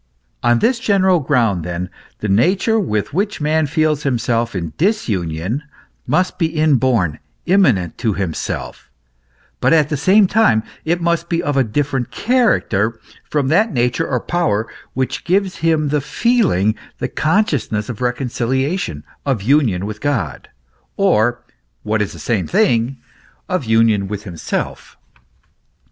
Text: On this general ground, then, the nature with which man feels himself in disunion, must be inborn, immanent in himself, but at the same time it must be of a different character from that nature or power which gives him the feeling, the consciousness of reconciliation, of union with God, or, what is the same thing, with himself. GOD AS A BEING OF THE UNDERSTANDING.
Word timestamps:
On 0.41 0.57
this 0.57 0.79
general 0.79 1.19
ground, 1.19 1.63
then, 1.63 1.87
the 2.21 2.27
nature 2.27 2.79
with 2.79 3.13
which 3.13 3.39
man 3.39 3.67
feels 3.67 4.01
himself 4.01 4.55
in 4.55 4.73
disunion, 4.75 5.61
must 6.07 6.39
be 6.39 6.47
inborn, 6.47 7.19
immanent 7.45 8.03
in 8.03 8.13
himself, 8.15 8.89
but 9.59 9.73
at 9.73 9.89
the 9.89 9.97
same 9.97 10.25
time 10.25 10.63
it 10.85 11.01
must 11.01 11.29
be 11.29 11.43
of 11.43 11.55
a 11.55 11.63
different 11.63 12.09
character 12.09 12.99
from 13.29 13.49
that 13.49 13.71
nature 13.71 14.07
or 14.07 14.19
power 14.19 14.67
which 14.95 15.23
gives 15.23 15.57
him 15.57 15.89
the 15.89 16.01
feeling, 16.01 16.73
the 16.97 17.07
consciousness 17.07 17.87
of 17.87 18.01
reconciliation, 18.01 19.03
of 19.23 19.43
union 19.43 19.85
with 19.85 20.01
God, 20.01 20.49
or, 20.97 21.43
what 21.83 22.01
is 22.01 22.11
the 22.11 22.17
same 22.17 22.47
thing, 22.47 22.97
with 23.47 23.59
himself. 23.61 23.61
GOD 23.61 23.61
AS 23.61 23.65
A 23.67 23.69
BEING 23.69 24.01
OF 24.07 24.17
THE 24.17 24.29
UNDERSTANDING. 24.31 24.97